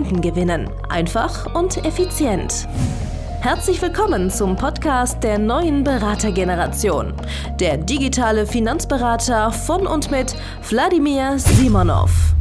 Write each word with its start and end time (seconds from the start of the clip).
Kunden 0.00 0.22
gewinnen. 0.22 0.70
Einfach 0.88 1.54
und 1.54 1.84
effizient. 1.84 2.66
Herzlich 3.42 3.82
willkommen 3.82 4.30
zum 4.30 4.56
Podcast 4.56 5.22
der 5.22 5.38
neuen 5.38 5.84
Beratergeneration. 5.84 7.12
Der 7.58 7.76
digitale 7.76 8.46
Finanzberater 8.46 9.52
von 9.52 9.86
und 9.86 10.10
mit 10.10 10.34
Wladimir 10.70 11.38
Simonov. 11.38 12.34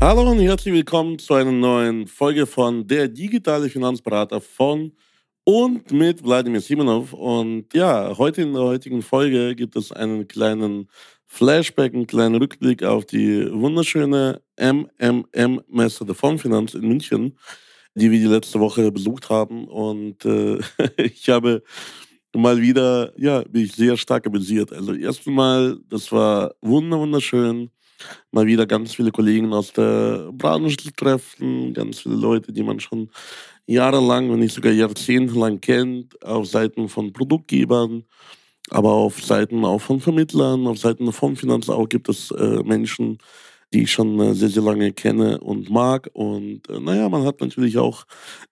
Hallo 0.00 0.30
und 0.30 0.38
herzlich 0.38 0.72
willkommen 0.72 1.18
zu 1.18 1.34
einer 1.34 1.50
neuen 1.50 2.06
Folge 2.06 2.46
von 2.46 2.86
Der 2.86 3.08
digitale 3.08 3.68
Finanzberater 3.68 4.40
von 4.40 4.92
und 5.42 5.90
mit 5.90 6.22
Wladimir 6.22 6.60
Simonov. 6.60 7.12
Und 7.12 7.74
ja, 7.74 8.16
heute 8.16 8.42
in 8.42 8.52
der 8.52 8.62
heutigen 8.62 9.02
Folge 9.02 9.56
gibt 9.56 9.74
es 9.74 9.90
einen 9.90 10.28
kleinen 10.28 10.88
Flashback, 11.28 11.94
einen 11.94 12.06
kleinen 12.06 12.36
Rückblick 12.36 12.82
auf 12.82 13.04
die 13.04 13.48
wunderschöne 13.52 14.40
MMM-Messe 14.58 16.04
der 16.04 16.14
Fondsfinanz 16.14 16.74
in 16.74 16.88
München, 16.88 17.38
die 17.94 18.10
wir 18.10 18.18
die 18.18 18.24
letzte 18.24 18.58
Woche 18.58 18.90
besucht 18.90 19.28
haben. 19.30 19.68
Und 19.68 20.24
äh, 20.24 20.58
ich 20.96 21.28
habe 21.28 21.62
mal 22.34 22.60
wieder, 22.60 23.12
ja, 23.16 23.42
bin 23.42 23.64
ich 23.64 23.72
sehr 23.72 23.96
stark 23.96 24.26
amüsiert. 24.26 24.72
Also 24.72 24.94
erstmal, 24.94 25.78
das 25.88 26.10
war 26.10 26.54
wunderschön, 26.62 27.70
mal 28.30 28.46
wieder 28.46 28.66
ganz 28.66 28.94
viele 28.94 29.10
Kollegen 29.10 29.52
aus 29.52 29.72
der 29.72 30.30
Branche 30.32 30.92
treffen, 30.96 31.74
ganz 31.74 32.00
viele 32.00 32.16
Leute, 32.16 32.52
die 32.52 32.62
man 32.62 32.80
schon 32.80 33.10
jahrelang, 33.66 34.30
wenn 34.30 34.38
nicht 34.40 34.54
sogar 34.54 34.72
jahrzehntelang 34.72 35.60
kennt, 35.60 36.24
auf 36.24 36.46
Seiten 36.46 36.88
von 36.88 37.12
Produktgebern, 37.12 38.04
aber 38.70 38.92
auf 38.92 39.22
Seiten 39.22 39.64
auch 39.64 39.80
von 39.80 40.00
Vermittlern, 40.00 40.66
auf 40.66 40.78
Seiten 40.78 41.10
von 41.12 41.36
Finanzen 41.36 41.72
auch 41.72 41.88
gibt 41.88 42.08
es 42.08 42.30
äh, 42.30 42.62
Menschen, 42.64 43.18
die 43.72 43.82
ich 43.82 43.92
schon 43.92 44.18
äh, 44.20 44.34
sehr, 44.34 44.48
sehr 44.48 44.62
lange 44.62 44.92
kenne 44.92 45.40
und 45.40 45.70
mag. 45.70 46.08
Und 46.12 46.68
äh, 46.68 46.80
naja, 46.80 47.08
man 47.08 47.24
hat 47.24 47.40
natürlich 47.40 47.76
auch 47.78 48.04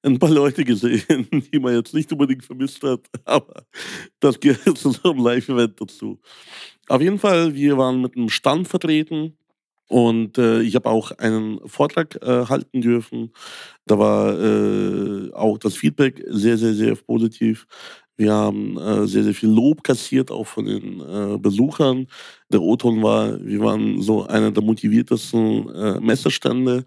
ein 0.03 0.19
paar 0.19 0.31
Leute 0.31 0.65
gesehen, 0.65 1.27
die 1.53 1.59
man 1.59 1.75
jetzt 1.75 1.95
nicht 1.95 2.13
unbedingt 2.13 2.45
vermisst 2.45 2.83
hat, 2.83 3.01
aber 3.25 3.65
das 4.21 4.39
gehört 4.41 4.79
zu 4.79 4.91
so 4.91 5.11
einem 5.11 5.25
Live-Event 5.25 5.81
dazu. 5.81 6.19
Auf 6.89 7.01
jeden 7.01 7.19
Fall, 7.19 7.55
wir 7.55 7.77
waren 7.79 8.01
mit 8.01 8.17
einem 8.17 8.29
Stand 8.29 8.69
vertreten 8.69 9.37
und 9.89 10.39
äh, 10.39 10.63
ich 10.63 10.75
habe 10.75 10.91
auch 10.91 11.13
einen 11.13 11.61
Vortrag 11.67 12.17
äh, 12.23 12.47
halten 12.47 12.81
dürfen. 12.81 13.33
Da 13.87 13.99
war 13.99 14.39
äh, 14.39 15.33
auch 15.33 15.59
das 15.59 15.77
Feedback 15.77 16.25
sehr, 16.29 16.59
sehr, 16.59 16.75
sehr 16.75 16.97
positiv. 16.97 17.67
Wir 18.17 18.33
haben 18.33 18.79
äh, 18.79 19.07
sehr, 19.07 19.25
sehr 19.25 19.35
viel 19.35 19.51
Lob 19.51 19.85
kassiert, 19.85 20.31
auch 20.31 20.47
von 20.47 20.65
den 20.65 21.01
äh, 21.01 21.39
Besuchern. 21.39 22.07
Der 22.51 22.63
O-Ton 22.63 23.03
war, 23.03 23.39
wir 23.45 23.61
waren 23.61 24.01
so 24.01 24.27
einer 24.27 24.51
der 24.51 24.63
motiviertesten 24.63 25.69
äh, 25.75 26.01
Messerstände, 26.01 26.85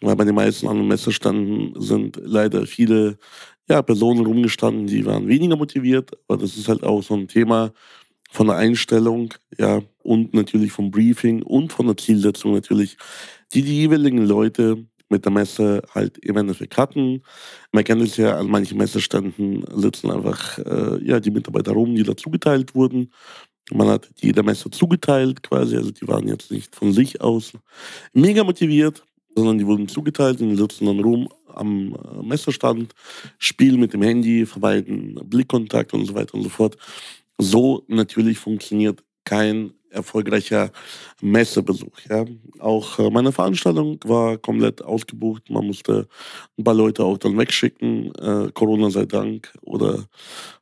weil 0.00 0.16
bei 0.16 0.24
den 0.24 0.34
meisten 0.34 0.66
anderen 0.66 0.88
Messerständen 0.88 1.80
sind 1.80 2.20
leider 2.22 2.66
viele 2.66 3.16
ja, 3.68 3.80
Personen 3.80 4.26
rumgestanden, 4.26 4.86
die 4.88 5.06
waren 5.06 5.28
weniger 5.28 5.56
motiviert. 5.56 6.10
Aber 6.28 6.38
das 6.42 6.56
ist 6.56 6.68
halt 6.68 6.82
auch 6.82 7.02
so 7.02 7.14
ein 7.14 7.28
Thema 7.28 7.72
von 8.32 8.46
der 8.46 8.56
Einstellung, 8.56 9.34
ja, 9.58 9.82
und 10.02 10.32
natürlich 10.32 10.72
vom 10.72 10.90
Briefing 10.90 11.42
und 11.42 11.70
von 11.70 11.86
der 11.86 11.98
Zielsetzung 11.98 12.54
natürlich, 12.54 12.96
die 13.52 13.60
die 13.60 13.80
jeweiligen 13.82 14.24
Leute 14.26 14.86
mit 15.10 15.26
der 15.26 15.32
Messe 15.32 15.82
halt 15.94 16.16
im 16.18 16.38
Endeffekt 16.38 16.78
hatten. 16.78 17.22
Man 17.72 17.84
kennt 17.84 18.00
es 18.00 18.16
ja, 18.16 18.38
an 18.38 18.48
manchen 18.48 18.78
Messeständen 18.78 19.64
sitzen 19.74 20.10
einfach 20.10 20.58
äh, 20.60 21.04
ja, 21.04 21.20
die 21.20 21.30
Mitarbeiter 21.30 21.72
rum, 21.72 21.94
die 21.94 22.04
da 22.04 22.16
zugeteilt 22.16 22.74
wurden. 22.74 23.12
Man 23.70 23.88
hat 23.88 24.08
jeder 24.16 24.42
Messe 24.42 24.70
zugeteilt 24.70 25.42
quasi, 25.42 25.76
also 25.76 25.90
die 25.90 26.08
waren 26.08 26.26
jetzt 26.26 26.50
nicht 26.50 26.74
von 26.74 26.94
sich 26.94 27.20
aus 27.20 27.52
mega 28.14 28.42
motiviert, 28.44 29.04
sondern 29.34 29.58
die 29.58 29.66
wurden 29.66 29.88
zugeteilt 29.88 30.40
und 30.40 30.56
sitzen 30.56 30.86
dann 30.86 31.00
rum 31.00 31.28
am 31.54 31.94
äh, 31.94 32.22
Messestand, 32.22 32.94
spielen 33.36 33.78
mit 33.78 33.92
dem 33.92 34.00
Handy, 34.00 34.46
vermeiden 34.46 35.20
Blickkontakt 35.24 35.92
und 35.92 36.06
so 36.06 36.14
weiter 36.14 36.34
und 36.34 36.44
so 36.44 36.48
fort. 36.48 36.78
So 37.38 37.84
natürlich 37.88 38.38
funktioniert 38.38 39.02
kein 39.24 39.72
erfolgreicher 39.92 40.70
Messebesuch. 41.20 42.00
Ja. 42.08 42.24
Auch 42.58 42.98
äh, 42.98 43.10
meine 43.10 43.32
Veranstaltung 43.32 43.98
war 44.04 44.38
komplett 44.38 44.82
ausgebucht. 44.82 45.50
Man 45.50 45.66
musste 45.66 46.08
ein 46.58 46.64
paar 46.64 46.74
Leute 46.74 47.04
auch 47.04 47.18
dann 47.18 47.38
wegschicken. 47.38 48.14
Äh, 48.14 48.50
Corona 48.52 48.90
sei 48.90 49.04
Dank. 49.04 49.52
Oder 49.62 50.06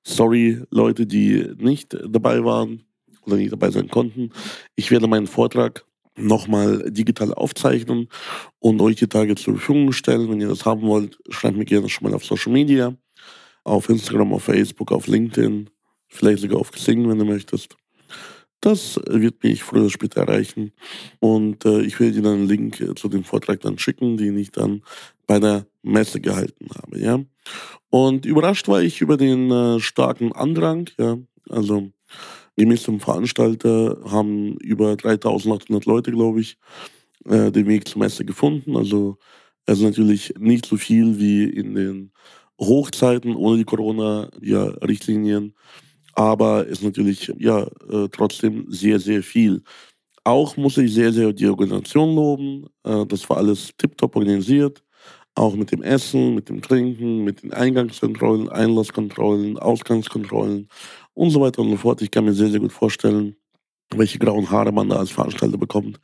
sorry, 0.02 0.62
Leute, 0.70 1.06
die 1.06 1.46
nicht 1.58 1.96
dabei 2.08 2.44
waren 2.44 2.82
oder 3.24 3.36
nicht 3.36 3.52
dabei 3.52 3.70
sein 3.70 3.88
konnten. 3.88 4.30
Ich 4.76 4.90
werde 4.90 5.06
meinen 5.06 5.26
Vortrag 5.26 5.84
nochmal 6.16 6.90
digital 6.90 7.32
aufzeichnen 7.32 8.08
und 8.58 8.80
euch 8.80 8.96
die 8.96 9.06
Tage 9.06 9.36
zur 9.36 9.54
Verfügung 9.54 9.92
stellen. 9.92 10.28
Wenn 10.30 10.40
ihr 10.40 10.48
das 10.48 10.66
haben 10.66 10.82
wollt, 10.82 11.18
schreibt 11.28 11.56
mir 11.56 11.64
gerne 11.64 11.88
schon 11.88 12.08
mal 12.08 12.14
auf 12.14 12.24
Social 12.24 12.52
Media, 12.52 12.94
auf 13.64 13.88
Instagram, 13.88 14.32
auf 14.32 14.44
Facebook, 14.44 14.92
auf 14.92 15.06
LinkedIn, 15.06 15.70
vielleicht 16.10 16.42
sogar 16.42 16.58
auf 16.58 16.72
Xing, 16.72 17.08
wenn 17.08 17.18
du 17.18 17.24
möchtest. 17.24 17.76
Das 18.60 19.00
wird 19.06 19.42
mich 19.42 19.62
früher 19.62 19.82
oder 19.82 19.90
später 19.90 20.20
erreichen. 20.20 20.72
Und 21.18 21.64
äh, 21.64 21.80
ich 21.80 21.98
werde 21.98 22.12
dir 22.12 22.22
dann 22.22 22.40
einen 22.40 22.48
Link 22.48 22.80
äh, 22.80 22.94
zu 22.94 23.08
dem 23.08 23.24
Vortrag 23.24 23.60
dann 23.60 23.78
schicken, 23.78 24.18
den 24.18 24.36
ich 24.36 24.50
dann 24.50 24.82
bei 25.26 25.40
der 25.40 25.66
Messe 25.82 26.20
gehalten 26.20 26.68
habe. 26.74 27.00
Ja? 27.00 27.20
Und 27.88 28.26
überrascht 28.26 28.68
war 28.68 28.82
ich 28.82 29.00
über 29.00 29.16
den 29.16 29.50
äh, 29.50 29.80
starken 29.80 30.32
Andrang. 30.32 30.90
Ja? 30.98 31.16
Also 31.48 31.90
gemäß 32.56 32.82
dem 32.82 33.00
Veranstalter 33.00 33.98
haben 34.04 34.56
über 34.58 34.94
3800 34.96 35.86
Leute, 35.86 36.10
glaube 36.10 36.42
ich, 36.42 36.58
äh, 37.24 37.50
den 37.50 37.66
Weg 37.66 37.88
zur 37.88 38.00
Messe 38.00 38.26
gefunden. 38.26 38.76
Also 38.76 39.16
es 39.64 39.78
ist 39.78 39.84
natürlich 39.84 40.34
nicht 40.38 40.66
so 40.66 40.76
viel 40.76 41.18
wie 41.18 41.44
in 41.44 41.74
den 41.74 42.12
Hochzeiten 42.58 43.34
ohne 43.36 43.56
die 43.58 43.64
Corona-Richtlinien. 43.64 45.54
Ja, 45.54 45.89
aber 46.14 46.66
ist 46.66 46.82
natürlich 46.82 47.32
ja 47.38 47.62
äh, 47.90 48.08
trotzdem 48.10 48.66
sehr, 48.68 48.98
sehr 48.98 49.22
viel. 49.22 49.62
Auch 50.24 50.56
muss 50.56 50.76
ich 50.76 50.92
sehr, 50.92 51.12
sehr 51.12 51.32
die 51.32 51.46
Organisation 51.46 52.14
loben. 52.14 52.66
Äh, 52.84 53.06
das 53.06 53.28
war 53.30 53.38
alles 53.38 53.70
tiptop 53.76 54.16
organisiert. 54.16 54.82
Auch 55.34 55.54
mit 55.54 55.72
dem 55.72 55.82
Essen, 55.82 56.34
mit 56.34 56.48
dem 56.48 56.60
Trinken, 56.60 57.24
mit 57.24 57.42
den 57.42 57.52
Eingangskontrollen, 57.52 58.48
Einlasskontrollen, 58.48 59.58
Ausgangskontrollen 59.58 60.68
und 61.14 61.30
so 61.30 61.40
weiter 61.40 61.62
und 61.62 61.70
so 61.70 61.76
fort. 61.76 62.02
Ich 62.02 62.10
kann 62.10 62.24
mir 62.24 62.34
sehr, 62.34 62.48
sehr 62.48 62.60
gut 62.60 62.72
vorstellen, 62.72 63.36
welche 63.94 64.18
grauen 64.18 64.50
Haare 64.50 64.72
man 64.72 64.88
da 64.88 64.96
als 64.96 65.10
Veranstalter 65.10 65.58
bekommt, 65.58 65.98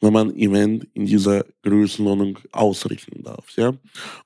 wenn 0.00 0.12
man 0.12 0.30
ein 0.30 0.36
Event 0.36 0.86
in 0.94 1.06
dieser 1.06 1.44
Größenordnung 1.62 2.38
ausrichten 2.52 3.22
darf. 3.22 3.56
Ja? 3.56 3.72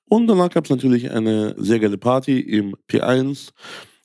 Und 0.08 0.26
danach 0.26 0.50
gab 0.50 0.64
es 0.64 0.70
natürlich 0.70 1.10
eine 1.10 1.54
sehr 1.58 1.78
geile 1.78 1.98
Party 1.98 2.40
im 2.40 2.74
P1 2.88 3.50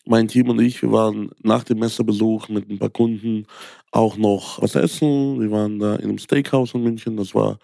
mein 0.05 0.27
Team 0.27 0.49
und 0.49 0.59
ich, 0.61 0.81
wir 0.81 0.91
waren 0.91 1.31
nach 1.41 1.63
dem 1.63 1.79
Messebesuch 1.79 2.49
mit 2.49 2.69
ein 2.69 2.79
paar 2.79 2.89
Kunden 2.89 3.45
auch 3.91 4.17
noch 4.17 4.61
was 4.61 4.75
essen. 4.75 5.39
Wir 5.39 5.51
waren 5.51 5.79
da 5.79 5.95
in 5.95 6.05
einem 6.05 6.17
Steakhouse 6.17 6.73
in 6.73 6.83
München. 6.83 7.17
Das 7.17 7.33
war 7.33 7.59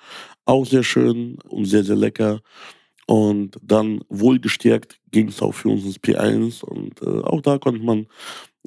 auch 0.46 0.66
sehr 0.66 0.84
schön 0.84 1.38
und 1.48 1.66
sehr, 1.66 1.84
sehr 1.84 1.96
lecker. 1.96 2.40
Und 3.08 3.58
dann 3.64 4.02
wohlgestärkt 4.10 5.00
ging 5.12 5.30
es 5.30 5.42
auch 5.42 5.54
für 5.54 5.70
uns 5.70 5.84
ins 5.84 6.00
P1. 6.00 6.64
Und 6.64 7.02
äh, 7.02 7.24
auch 7.24 7.42
da 7.42 7.58
konnte 7.58 7.84
man 7.84 8.08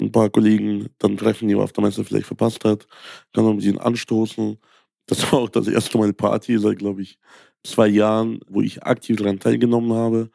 ein 0.01 0.13
paar 0.13 0.31
Kollegen 0.31 0.89
dann 0.99 1.17
treffen, 1.17 1.49
die 1.49 1.55
man 1.55 1.65
auf 1.65 1.73
der 1.73 1.85
Messe 1.85 2.05
vielleicht 2.05 2.27
verpasst 2.27 2.65
hat. 2.65 2.87
Kann 3.33 3.45
man 3.45 3.57
mit 3.57 3.65
ihnen 3.65 3.79
anstoßen. 3.79 4.59
Das 5.07 5.33
war 5.33 5.41
auch 5.41 5.49
das 5.49 5.69
erste 5.69 5.99
Mal 5.99 6.13
Party 6.13 6.59
seit, 6.59 6.79
glaube 6.79 7.03
ich, 7.03 7.19
zwei 7.65 7.87
Jahren, 7.89 8.41
wo 8.49 8.63
ich 8.63 8.83
aktiv 8.83 9.17
daran 9.17 9.39
teilgenommen 9.39 9.93
habe. 9.93 10.31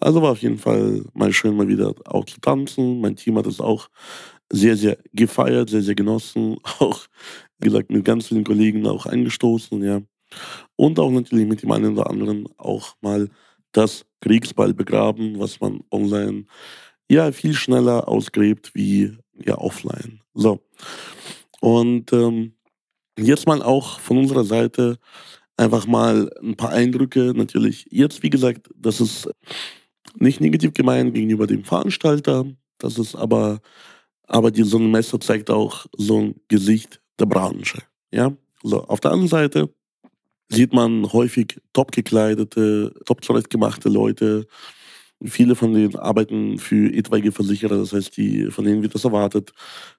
Also 0.00 0.22
war 0.22 0.32
auf 0.32 0.42
jeden 0.42 0.58
Fall 0.58 1.04
mal 1.14 1.32
schön, 1.32 1.56
mal 1.56 1.68
wieder 1.68 1.94
auch 2.06 2.24
zu 2.24 2.40
tanzen. 2.40 3.00
Mein 3.00 3.16
Team 3.16 3.36
hat 3.36 3.46
es 3.46 3.60
auch 3.60 3.88
sehr, 4.50 4.76
sehr 4.76 4.98
gefeiert, 5.12 5.70
sehr, 5.70 5.82
sehr 5.82 5.94
genossen. 5.94 6.56
Auch, 6.78 7.06
wie 7.58 7.68
gesagt, 7.68 7.90
mit 7.90 8.04
ganz 8.04 8.26
vielen 8.28 8.44
Kollegen 8.44 8.86
auch 8.86 9.06
angestoßen, 9.06 9.82
ja. 9.82 10.00
Und 10.76 10.98
auch 10.98 11.10
natürlich 11.10 11.46
mit 11.46 11.62
dem 11.62 11.70
einen 11.72 11.92
oder 11.92 12.08
anderen 12.08 12.48
auch 12.56 12.94
mal 13.00 13.28
das 13.72 14.06
Kriegsball 14.20 14.72
begraben, 14.74 15.38
was 15.38 15.60
man 15.60 15.80
online 15.90 16.46
ja 17.08 17.32
viel 17.32 17.54
schneller 17.54 18.08
ausgräbt 18.08 18.74
wie 18.74 19.16
ja 19.44 19.58
offline. 19.58 20.20
So. 20.34 20.60
Und 21.60 22.12
ähm, 22.12 22.54
jetzt 23.18 23.46
mal 23.46 23.62
auch 23.62 24.00
von 24.00 24.18
unserer 24.18 24.44
Seite 24.44 24.98
einfach 25.56 25.86
mal 25.86 26.30
ein 26.42 26.56
paar 26.56 26.70
Eindrücke. 26.70 27.32
Natürlich 27.34 27.86
jetzt, 27.90 28.22
wie 28.22 28.30
gesagt, 28.30 28.70
das 28.74 29.00
ist 29.00 29.28
nicht 30.16 30.40
negativ 30.40 30.72
gemeint 30.72 31.14
gegenüber 31.14 31.46
dem 31.46 31.64
Veranstalter. 31.64 32.46
Das 32.78 32.98
ist 32.98 33.14
aber, 33.14 33.60
aber 34.26 34.50
die, 34.50 34.62
so 34.62 34.78
ein 34.78 34.90
Messer 34.90 35.20
zeigt 35.20 35.50
auch 35.50 35.86
so 35.96 36.18
ein 36.20 36.34
Gesicht 36.48 37.00
der 37.18 37.26
Branche. 37.26 37.82
Ja, 38.12 38.32
so 38.62 38.84
auf 38.84 39.00
der 39.00 39.12
anderen 39.12 39.28
Seite 39.28 39.70
sieht 40.48 40.72
man 40.72 41.10
häufig 41.12 41.60
top 41.72 41.92
gekleidete, 41.92 42.92
top 43.06 43.24
zurechtgemachte 43.24 43.88
Leute. 43.88 44.46
Viele 45.22 45.54
von 45.54 45.74
denen 45.74 45.96
arbeiten 45.96 46.58
für 46.58 46.92
etwaige 46.92 47.30
Versicherer, 47.30 47.76
das 47.76 47.92
heißt, 47.92 48.16
die, 48.16 48.50
von 48.50 48.64
denen 48.64 48.82
wird 48.82 48.94
das 48.94 49.04
erwartet, 49.04 49.52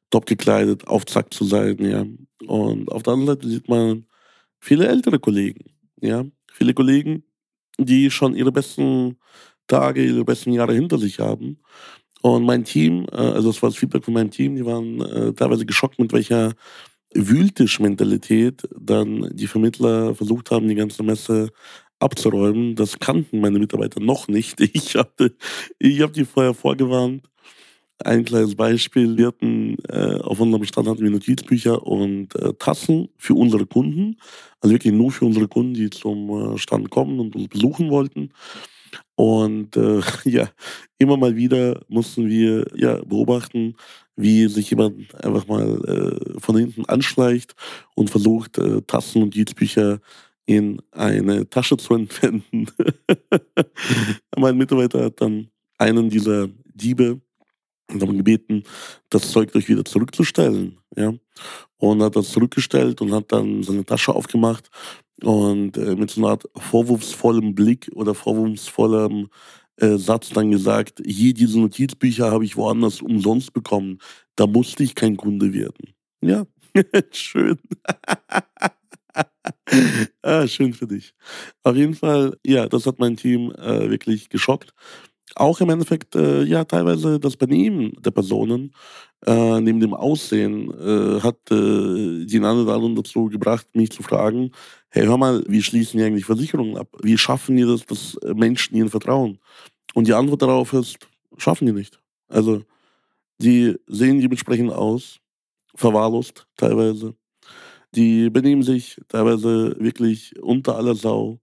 top 0.10 0.26
gekleidet, 0.26 0.88
auf 0.88 1.06
Zack 1.06 1.34
zu 1.34 1.46
sein, 1.46 1.78
ja. 1.80 2.06
Und 2.48 2.92
auf 2.92 3.04
der 3.04 3.14
anderen 3.14 3.38
Seite 3.38 3.48
sieht 3.48 3.70
man 3.70 4.06
viele 4.60 4.88
ältere 4.88 5.20
Kollegen, 5.20 5.72
ja. 6.02 6.26
Viele 6.52 6.74
Kollegen, 6.74 7.24
die 7.78 8.12
schon 8.12 8.36
ihre 8.36 8.52
besten 8.52 9.18
Tage, 9.72 10.04
ihre 10.04 10.26
besten 10.26 10.52
Jahre 10.52 10.74
hinter 10.74 10.98
sich 10.98 11.20
haben. 11.20 11.58
Und 12.22 12.44
mein 12.44 12.64
Team, 12.64 13.08
äh, 13.12 13.16
also 13.16 13.52
das 13.52 13.62
war 13.62 13.70
das 13.70 13.78
Feedback 13.78 14.06
von 14.06 14.14
meinem 14.14 14.32
Team, 14.32 14.56
die 14.56 14.66
waren 14.66 15.02
äh, 15.02 15.34
teilweise 15.34 15.66
geschockt, 15.66 16.00
mit 16.00 16.14
welcher 16.14 16.54
Wühltisch-Mentalität 17.14 18.64
dann 18.80 19.30
die 19.34 19.48
Vermittler 19.48 20.16
versucht 20.16 20.52
haben, 20.52 20.68
die 20.68 20.76
ganze 20.76 21.04
Messe 21.04 21.50
abzuräumen. 22.00 22.76
Das 22.76 23.00
kannten 23.00 23.42
meine 23.42 23.60
Mitarbeiter 23.60 24.00
noch 24.00 24.28
nicht. 24.28 24.60
Ich 24.74 24.96
habe 24.96 25.34
ich 25.80 26.02
hab 26.02 26.14
die 26.14 26.26
vorher 26.26 26.54
vorgewarnt. 26.54 27.24
Ein 28.04 28.26
kleines 28.26 28.56
Beispiel, 28.56 29.16
wir 29.18 29.28
hatten 29.28 29.78
äh, 29.88 30.20
auf 30.22 30.40
unserem 30.40 30.64
Stand 30.64 30.88
hatten 30.88 31.04
wir 31.04 31.12
Notizbücher 31.12 31.86
und 31.86 32.34
äh, 32.36 32.54
Tassen 32.58 33.10
für 33.18 33.36
unsere 33.36 33.68
Kunden. 33.68 34.18
Also 34.60 34.74
wirklich 34.74 34.94
nur 34.94 35.12
für 35.12 35.26
unsere 35.26 35.48
Kunden, 35.48 35.76
die 35.76 35.90
zum 35.92 36.30
äh, 36.30 36.58
Stand 36.58 36.90
kommen 36.90 37.20
und 37.20 37.36
uns 37.36 37.48
besuchen 37.48 37.92
wollten. 37.92 38.32
Und 39.16 39.78
äh, 39.78 40.02
ja, 40.26 40.50
immer 40.98 41.18
mal 41.18 41.36
wieder 41.36 41.82
mussten 41.88 42.28
wir 42.28 42.66
ja, 42.76 43.02
beobachten, 43.04 43.76
wie 44.16 44.48
sich 44.48 44.70
jemand 44.70 45.14
einfach 45.24 45.48
mal 45.48 45.82
äh, 45.86 46.40
von 46.40 46.58
hinten 46.58 46.86
anschleicht 46.86 47.56
und 47.96 48.10
versucht, 48.10 48.58
äh, 48.58 48.82
Tassen 48.82 49.24
und 49.24 49.36
Notizbücher 49.36 50.00
in 50.46 50.82
eine 50.92 51.50
Tasche 51.50 51.78
zu 51.78 51.94
entwenden. 51.96 52.68
mein 54.38 54.58
Mitarbeiter 54.58 55.06
hat 55.06 55.22
dann 55.22 55.50
einen 55.78 56.10
dieser 56.10 56.48
Diebe 56.74 57.22
darum 57.88 58.18
gebeten, 58.18 58.64
das 59.10 59.32
Zeug 59.32 59.52
durch 59.52 59.68
wieder 59.68 59.84
zurückzustellen. 59.86 60.78
Ja? 60.96 61.14
Und 61.78 62.02
hat 62.02 62.16
das 62.16 62.32
zurückgestellt 62.32 63.02
und 63.02 63.14
hat 63.14 63.32
dann 63.32 63.64
seine 63.64 63.86
Tasche 63.86 64.14
aufgemacht 64.14 64.70
und 65.24 65.78
äh, 65.78 65.96
mit 65.96 66.10
so 66.10 66.22
einer 66.22 66.32
Art 66.32 66.50
vorwurfsvollem 66.56 67.56
Blick 67.56 67.90
oder 67.94 68.14
vorwurfsvollem 68.16 69.30
äh, 69.78 69.98
Satz 69.98 70.30
dann 70.30 70.52
gesagt, 70.52 71.02
hier 71.06 71.34
diese 71.34 71.60
Notizbücher 71.60 72.32
habe 72.32 72.46
ich 72.46 72.58
woanders 72.58 73.02
umsonst 73.02 73.54
bekommen. 73.54 74.00
Da 74.36 74.48
musste 74.48 74.84
ich 74.84 74.96
kein 74.96 75.18
Kunde 75.18 75.54
werden. 75.54 75.94
Ja, 76.22 76.46
schön. 77.12 77.58
ah, 80.22 80.48
schön 80.48 80.74
für 80.74 80.88
dich. 80.88 81.14
Auf 81.64 81.76
jeden 81.76 81.96
Fall, 81.96 82.38
ja, 82.46 82.68
das 82.68 82.86
hat 82.86 83.00
mein 83.00 83.18
Team 83.18 83.52
äh, 83.52 83.90
wirklich 83.90 84.30
geschockt. 84.30 84.74
Auch 85.36 85.62
im 85.62 85.70
Endeffekt, 85.70 86.16
äh, 86.16 86.44
ja, 86.44 86.66
teilweise 86.66 87.20
das 87.20 87.38
Benehmen 87.38 87.94
der 88.02 88.12
Personen 88.12 88.74
äh, 89.26 89.62
neben 89.62 89.80
dem 89.80 89.94
Aussehen 89.94 90.72
äh, 90.72 91.22
hat 91.22 91.38
äh, 91.52 91.56
oder 91.56 92.74
anderen 92.74 92.96
dazu 92.96 93.26
gebracht, 93.26 93.68
mich 93.74 93.92
zu 93.92 94.04
fragen, 94.04 94.52
hey, 94.90 95.06
hör 95.06 95.18
mal, 95.18 95.44
wie 95.48 95.62
schließen 95.64 96.00
die 96.00 96.06
eigentlich 96.06 96.26
Versicherungen 96.26 96.78
ab? 96.78 96.90
Wie 97.02 97.18
schaffen 97.18 97.56
die 97.56 97.64
das, 97.64 97.86
dass 97.86 98.18
Menschen 98.36 98.76
ihnen 98.76 98.90
vertrauen? 98.90 99.40
Und 99.94 100.08
die 100.08 100.14
Antwort 100.14 100.42
darauf 100.42 100.74
ist, 100.74 100.98
schaffen 101.38 101.68
die 101.68 101.74
nicht. 101.74 102.00
Also, 102.30 102.64
die 103.40 103.76
sehen 103.88 104.22
dementsprechend 104.22 104.72
aus, 104.72 105.20
verwahrlost 105.76 106.48
teilweise. 106.58 107.16
Die 107.96 108.30
benehmen 108.32 108.64
sich 108.64 109.02
teilweise 109.10 109.76
wirklich 109.80 110.40
unter 110.42 110.78
aller 110.78 110.96
Sau. 110.96 111.41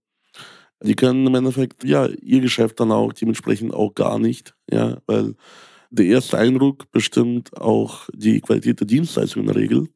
Die 0.82 0.94
können 0.94 1.26
im 1.26 1.34
Endeffekt, 1.34 1.84
ja, 1.84 2.06
ihr 2.06 2.40
Geschäft 2.40 2.78
dann 2.80 2.92
auch 2.92 3.12
dementsprechend 3.12 3.74
auch 3.74 3.94
gar 3.94 4.18
nicht, 4.18 4.54
ja, 4.70 4.98
weil 5.06 5.34
der 5.90 6.06
erste 6.06 6.38
Eindruck 6.38 6.90
bestimmt 6.92 7.56
auch 7.56 8.08
die 8.12 8.40
Qualität 8.40 8.80
der 8.80 8.86
Dienstleistung 8.86 9.42
in 9.42 9.48
der 9.48 9.56
Regel. 9.56 9.88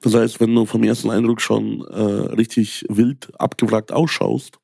Das 0.00 0.14
heißt, 0.14 0.40
wenn 0.40 0.54
du 0.54 0.64
vom 0.64 0.82
ersten 0.82 1.10
Eindruck 1.10 1.40
schon 1.40 1.82
äh, 1.82 2.02
richtig 2.34 2.84
wild 2.88 3.30
abgewrackt 3.38 3.92
ausschaust, 3.92 4.58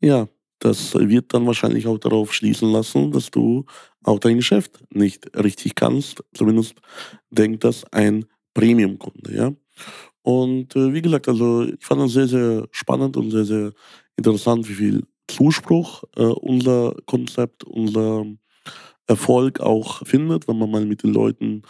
ja, 0.00 0.28
das 0.58 0.94
wird 0.94 1.32
dann 1.32 1.46
wahrscheinlich 1.46 1.86
auch 1.86 1.98
darauf 1.98 2.34
schließen 2.34 2.70
lassen, 2.70 3.12
dass 3.12 3.30
du 3.30 3.64
auch 4.02 4.18
dein 4.18 4.36
Geschäft 4.36 4.80
nicht 4.92 5.30
richtig 5.36 5.74
kannst. 5.74 6.24
Zumindest 6.34 6.74
denkt 7.30 7.64
das 7.64 7.84
ein 7.92 8.26
Premium-Kunde, 8.54 9.34
ja. 9.34 9.52
Und 10.22 10.76
äh, 10.76 10.92
wie 10.92 11.02
gesagt, 11.02 11.28
also 11.28 11.64
ich 11.64 11.84
fand 11.84 12.02
das 12.02 12.12
sehr, 12.12 12.28
sehr 12.28 12.68
spannend 12.70 13.16
und 13.16 13.30
sehr, 13.30 13.44
sehr 13.44 13.72
interessant, 14.16 14.68
wie 14.68 14.74
viel 14.74 15.02
Zuspruch 15.28 16.04
äh, 16.16 16.22
unser 16.22 16.96
Konzept, 17.06 17.64
unser 17.64 18.26
Erfolg 19.06 19.60
auch 19.60 20.06
findet, 20.06 20.48
wenn 20.48 20.58
man 20.58 20.70
mal 20.70 20.84
mit 20.84 21.02
den 21.02 21.12
Leuten 21.12 21.62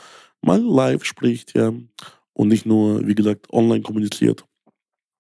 mal 0.43 0.61
live 0.61 1.05
spricht, 1.05 1.57
ja, 1.57 1.73
und 2.33 2.49
nicht 2.49 2.67
nur, 2.67 3.07
wie 3.07 3.15
gesagt, 3.15 3.53
online 3.53 3.83
kommuniziert. 3.83 4.45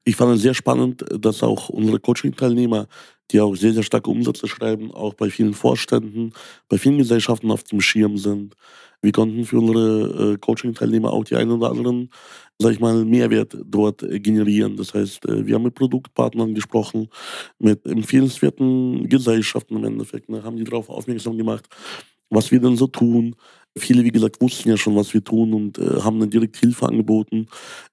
Ich 0.04 0.16
fand 0.16 0.36
es 0.36 0.42
sehr 0.42 0.54
spannend, 0.54 1.04
dass 1.10 1.42
auch 1.42 1.68
unsere 1.68 2.00
Coaching-Teilnehmer, 2.00 2.86
die 3.30 3.40
auch 3.40 3.54
sehr, 3.56 3.74
sehr 3.74 3.82
starke 3.82 4.10
Umsätze 4.10 4.48
schreiben, 4.48 4.90
auch 4.92 5.14
bei 5.14 5.28
vielen 5.28 5.52
Vorständen, 5.52 6.32
bei 6.68 6.78
vielen 6.78 6.98
Gesellschaften 6.98 7.50
auf 7.50 7.64
dem 7.64 7.80
Schirm 7.80 8.16
sind. 8.16 8.54
Wir 9.02 9.12
konnten 9.12 9.44
für 9.44 9.58
unsere 9.58 10.32
äh, 10.32 10.38
Coaching-Teilnehmer 10.38 11.12
auch 11.12 11.24
die 11.24 11.36
einen 11.36 11.50
oder 11.50 11.70
anderen, 11.70 12.10
sag 12.58 12.72
ich 12.72 12.80
mal, 12.80 13.04
Mehrwert 13.04 13.56
dort 13.64 14.02
äh, 14.02 14.18
generieren. 14.18 14.76
Das 14.76 14.92
heißt, 14.92 15.26
äh, 15.26 15.46
wir 15.46 15.54
haben 15.54 15.62
mit 15.62 15.74
Produktpartnern 15.74 16.54
gesprochen, 16.54 17.08
mit 17.58 17.86
empfehlenswerten 17.86 19.08
Gesellschaften 19.08 19.76
im 19.76 19.84
Endeffekt, 19.84 20.28
ne, 20.28 20.42
haben 20.42 20.56
die 20.56 20.64
darauf 20.64 20.90
aufmerksam 20.90 21.38
gemacht, 21.38 21.68
was 22.30 22.50
wir 22.50 22.60
denn 22.60 22.76
so 22.76 22.88
tun. 22.88 23.36
Viele, 23.76 24.02
wie 24.02 24.10
gesagt, 24.10 24.40
wussten 24.40 24.70
ja 24.70 24.76
schon, 24.76 24.96
was 24.96 25.14
wir 25.14 25.22
tun 25.22 25.54
und 25.54 25.78
äh, 25.78 26.00
haben 26.00 26.18
dann 26.18 26.30
direkt 26.30 26.56
Hilfe 26.56 26.88
angeboten. 26.88 27.46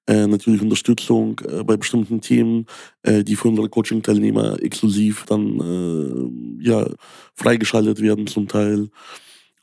Äh, 0.08 0.26
natürlich 0.26 0.62
Unterstützung 0.62 1.40
äh, 1.48 1.64
bei 1.64 1.78
bestimmten 1.78 2.22
Themen, 2.22 2.66
äh, 3.04 3.24
die 3.24 3.36
für 3.36 3.50
unsere 3.50 3.70
Coaching-Teilnehmer 3.70 4.62
exklusiv 4.64 5.26
dann 5.26 6.58
ja, 6.60 6.88
freigeschaltet 7.36 8.02
werden 8.02 8.26
zum 8.26 8.48
Teil. 8.48 8.90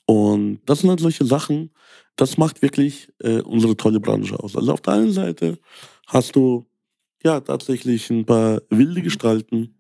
Und 0.07 0.61
das 0.67 0.81
sind 0.81 0.91
halt 0.91 1.01
solche 1.01 1.25
Sachen, 1.25 1.71
das 2.17 2.39
macht 2.39 2.63
wirklich 2.63 3.09
äh, 3.21 3.41
unsere 3.41 3.77
tolle 3.77 4.01
Branche 4.01 4.39
aus. 4.39 4.57
Also 4.57 4.73
auf 4.73 4.81
der 4.81 4.95
einen 4.95 5.13
Seite 5.13 5.59
hast 6.07 6.37
du 6.37 6.67
ja 7.25 7.41
tatsächlich 7.41 8.11
ein 8.11 8.27
paar 8.27 8.63
wilde 8.71 9.03
Gestalten, 9.03 9.77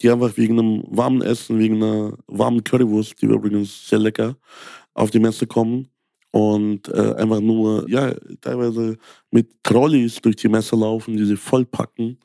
die 0.00 0.10
einfach 0.10 0.36
wegen 0.36 0.58
einem 0.58 0.84
warmen 0.88 1.22
Essen, 1.22 1.58
wegen 1.58 1.82
einer 1.82 2.16
warmen 2.26 2.62
Currywurst, 2.64 3.20
die 3.20 3.28
wir 3.28 3.36
übrigens 3.36 3.88
sehr 3.88 3.98
lecker, 3.98 4.36
auf 4.94 5.10
die 5.10 5.18
Messe 5.18 5.46
kommen 5.46 5.88
und 6.30 6.88
äh, 6.88 7.14
einfach 7.14 7.40
nur, 7.40 7.88
ja, 7.88 8.14
teilweise 8.40 8.98
mit 9.30 9.62
Trolleys 9.62 10.20
durch 10.20 10.36
die 10.36 10.48
Messe 10.48 10.76
laufen, 10.76 11.16
die 11.16 11.24
sie 11.24 11.36
vollpacken 11.36 12.18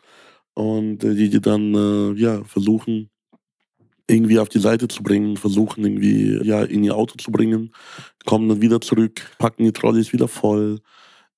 und 0.55 1.03
äh, 1.03 1.15
die 1.15 1.29
die 1.29 1.41
dann, 1.41 1.73
äh, 1.75 2.13
ja, 2.19 2.43
versuchen, 2.43 3.09
irgendwie 4.09 4.39
auf 4.39 4.49
die 4.49 4.59
Seite 4.59 4.87
zu 4.87 5.03
bringen, 5.03 5.37
versuchen 5.37 5.83
irgendwie, 5.83 6.39
ja, 6.43 6.63
in 6.63 6.83
ihr 6.83 6.95
Auto 6.95 7.15
zu 7.17 7.31
bringen, 7.31 7.71
kommen 8.25 8.49
dann 8.49 8.61
wieder 8.61 8.81
zurück, 8.81 9.21
packen 9.37 9.63
die 9.63 9.71
Trolleys 9.71 10.13
wieder 10.13 10.27
voll, 10.27 10.79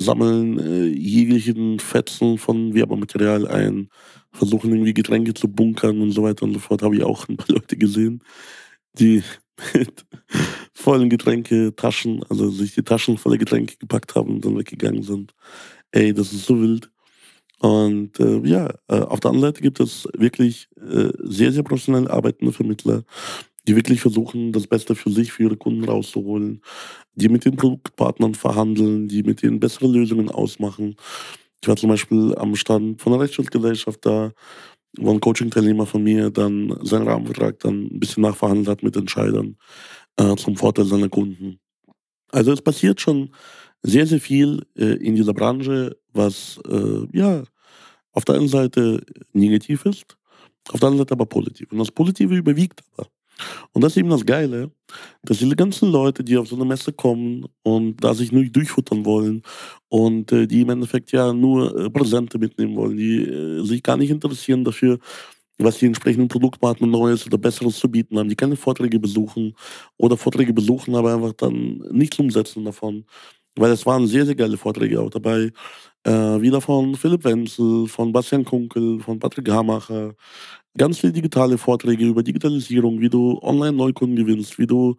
sammeln 0.02 0.60
äh, 0.60 0.86
jeglichen 0.86 1.80
Fetzen 1.80 2.38
von 2.38 2.74
Werbematerial 2.74 3.48
ein, 3.48 3.90
versuchen 4.32 4.72
irgendwie 4.72 4.94
Getränke 4.94 5.34
zu 5.34 5.48
bunkern 5.48 6.02
und 6.02 6.12
so 6.12 6.24
weiter 6.24 6.44
und 6.44 6.54
so 6.54 6.60
fort. 6.60 6.82
Habe 6.82 6.96
ich 6.96 7.04
auch 7.04 7.28
ein 7.28 7.38
paar 7.38 7.50
Leute 7.56 7.78
gesehen, 7.78 8.24
die 8.94 9.24
mit 9.74 10.06
vollen 10.74 11.10
Getränketaschen, 11.10 12.24
also 12.30 12.50
sich 12.50 12.74
die 12.74 12.84
Taschen 12.84 13.18
voller 13.18 13.38
Getränke 13.38 13.76
gepackt 13.78 14.16
haben 14.16 14.36
und 14.36 14.46
dann 14.46 14.58
weggegangen 14.58 15.04
sind. 15.04 15.34
Ey, 15.92 16.14
das 16.14 16.34
ist 16.34 16.46
so 16.46 16.60
wild. 16.60 16.90
Und 17.62 18.20
äh, 18.20 18.40
ja, 18.40 18.74
äh, 18.88 19.02
auf 19.02 19.20
der 19.20 19.30
anderen 19.30 19.50
Seite 19.54 19.62
gibt 19.62 19.80
es 19.80 20.08
wirklich 20.18 20.68
äh, 20.78 21.12
sehr, 21.20 21.52
sehr 21.52 21.62
professionell 21.62 22.08
arbeitende 22.08 22.54
Vermittler, 22.54 23.04
die 23.68 23.76
wirklich 23.76 24.02
versuchen, 24.02 24.52
das 24.52 24.66
Beste 24.66 24.96
für 24.96 25.12
sich, 25.12 25.32
für 25.32 25.44
ihre 25.44 25.58
Kunden 25.58 25.84
rauszuholen, 25.86 26.64
die 27.14 27.30
mit 27.30 27.46
den 27.46 27.58
Produktpartnern 27.58 28.34
verhandeln, 28.34 29.08
die 29.08 29.22
mit 29.22 29.44
denen 29.44 29.60
bessere 29.60 29.88
Lösungen 29.88 30.30
ausmachen. 30.30 30.96
Ich 31.62 31.68
war 31.68 31.76
zum 31.76 31.90
Beispiel 31.90 32.34
am 32.36 32.56
Stand 32.56 33.00
von 33.00 33.14
einer 33.14 33.22
Rechtsschutzgesellschaft 33.22 34.04
da, 34.08 34.32
wo 34.98 35.12
ein 35.12 35.20
Coaching-Teilnehmer 35.20 35.86
von 35.86 36.04
mir 36.04 36.32
dann 36.32 36.76
seinen 36.82 37.08
Rahmenvertrag 37.08 37.60
dann 37.60 37.84
ein 37.84 38.00
bisschen 38.00 38.24
nachverhandelt 38.24 38.70
hat 38.70 38.84
mit 38.84 38.96
Entscheidern 38.96 39.56
äh, 40.18 40.36
zum 40.36 40.58
Vorteil 40.58 40.86
seiner 40.86 41.10
Kunden. 41.10 41.60
Also 42.32 42.52
es 42.52 42.62
passiert 42.64 43.00
schon 43.00 43.30
sehr, 43.84 44.08
sehr 44.08 44.20
viel 44.20 44.66
äh, 44.76 44.96
in 44.96 45.16
dieser 45.16 45.34
Branche, 45.34 45.98
was 46.14 46.60
äh, 46.68 47.08
ja 47.18 47.44
auf 48.14 48.26
der 48.26 48.36
einen 48.36 48.48
Seite 48.48 49.04
negativ 49.34 49.86
ist, 49.86 50.18
auf 50.70 50.80
der 50.80 50.88
anderen 50.88 51.06
Seite 51.06 51.14
aber 51.14 51.26
positiv. 51.26 51.72
Und 51.72 51.80
das 51.80 51.92
Positive 51.92 52.36
überwiegt 52.36 52.82
aber. 52.94 53.08
Und 53.72 53.84
das 53.84 53.94
ist 53.94 53.98
eben 53.98 54.10
das 54.10 54.26
Geile, 54.26 54.72
dass 55.24 55.40
diese 55.40 55.56
ganzen 55.56 55.92
Leute, 55.92 56.24
die 56.24 56.38
auf 56.38 56.48
so 56.48 56.56
eine 56.56 56.66
Messe 56.66 56.94
kommen 56.94 57.46
und 57.64 58.04
da 58.04 58.14
sich 58.14 58.32
nur 58.32 58.44
durchfuttern 58.44 59.06
wollen 59.06 59.42
und 59.90 60.32
äh, 60.32 60.48
die 60.48 60.62
im 60.62 60.70
Endeffekt 60.70 61.12
ja 61.12 61.34
nur 61.34 61.76
äh, 61.78 61.90
Präsente 61.90 62.38
mitnehmen 62.38 62.76
wollen, 62.76 62.98
die 62.98 63.24
äh, 63.24 63.64
sich 63.64 63.82
gar 63.82 63.98
nicht 63.98 64.12
interessieren 64.12 64.64
dafür, 64.64 65.00
was 65.58 65.78
die 65.78 65.86
entsprechenden 65.86 66.28
Produktpartner 66.28 66.88
Neues 66.88 67.26
oder 67.26 67.38
Besseres 67.38 67.78
zu 67.78 67.90
bieten 67.90 68.18
haben, 68.18 68.30
die 68.30 68.36
keine 68.36 68.56
Vorträge 68.56 69.00
besuchen 69.00 69.56
oder 69.98 70.18
Vorträge 70.18 70.54
besuchen, 70.54 70.96
aber 70.96 71.14
einfach 71.14 71.34
dann 71.34 71.84
nichts 71.92 72.18
umsetzen 72.20 72.66
davon. 72.66 73.06
Weil 73.58 73.72
es 73.72 73.86
waren 73.86 74.08
sehr, 74.08 74.26
sehr 74.26 74.36
geile 74.36 74.58
Vorträge 74.58 75.02
auch 75.02 75.10
dabei. 75.10 75.52
Äh, 76.04 76.42
wieder 76.42 76.62
von 76.62 76.96
Philipp 76.96 77.24
Wenzel, 77.26 77.88
von 77.88 78.12
Bastian 78.12 78.46
Kunkel, 78.46 79.00
von 79.00 79.20
Patrick 79.20 79.50
Hamacher, 79.50 80.16
ganz 80.78 81.00
viele 81.00 81.14
digitale 81.14 81.58
Vorträge 81.58 82.06
über 82.06 82.24
Digitalisierung, 82.24 83.02
wie 83.02 83.10
du 83.10 83.40
online 83.42 83.74
Neukunden 83.74 84.16
gewinnst, 84.16 84.58
wie 84.58 84.68
du 84.68 84.96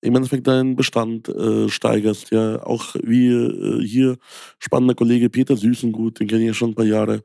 im 0.00 0.14
Endeffekt 0.16 0.46
deinen 0.46 0.76
Bestand 0.76 1.28
äh, 1.28 1.68
steigerst. 1.68 2.30
Ja, 2.30 2.62
auch 2.64 2.94
wie 3.02 3.28
äh, 3.28 3.82
hier 3.84 4.16
spannender 4.58 4.94
Kollege 4.94 5.28
Peter 5.30 5.56
Süßengut, 5.56 6.20
den 6.20 6.28
kenne 6.28 6.42
ich 6.42 6.48
ja 6.48 6.54
schon 6.54 6.70
ein 6.70 6.74
paar 6.74 6.84
Jahre, 6.84 7.22